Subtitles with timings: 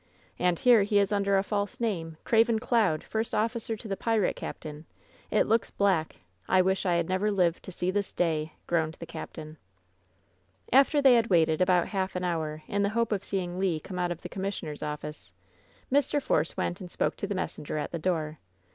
[0.39, 4.35] And here he is under a false name— Craven Cloud, first officer to the pirate
[4.35, 4.85] captain!
[5.29, 6.15] It looks black!
[6.47, 9.57] I wish I had never lived to see this day!" groaned the captain.
[10.73, 13.99] After they had waited about half an hour in the hope of seeing Le come
[13.99, 15.33] out of the commissioner's office,
[15.91, 16.19] Mr.
[16.19, 18.39] Force went and spoke to the messenger at the door.